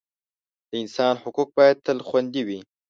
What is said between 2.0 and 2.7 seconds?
خوندي وي.